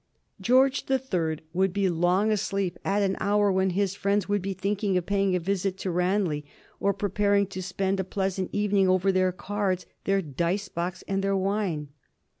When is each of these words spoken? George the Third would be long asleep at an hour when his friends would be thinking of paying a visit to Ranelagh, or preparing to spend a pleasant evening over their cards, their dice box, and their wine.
George 0.41 0.87
the 0.87 0.97
Third 0.97 1.43
would 1.53 1.71
be 1.73 1.87
long 1.87 2.31
asleep 2.31 2.79
at 2.83 3.03
an 3.03 3.15
hour 3.19 3.51
when 3.51 3.69
his 3.69 3.93
friends 3.93 4.27
would 4.27 4.41
be 4.41 4.51
thinking 4.55 4.97
of 4.97 5.05
paying 5.05 5.35
a 5.35 5.39
visit 5.39 5.77
to 5.77 5.91
Ranelagh, 5.91 6.41
or 6.79 6.91
preparing 6.91 7.45
to 7.45 7.61
spend 7.61 7.99
a 7.99 8.03
pleasant 8.03 8.49
evening 8.51 8.89
over 8.89 9.11
their 9.11 9.31
cards, 9.31 9.85
their 10.05 10.23
dice 10.23 10.69
box, 10.69 11.03
and 11.07 11.23
their 11.23 11.37
wine. 11.37 11.89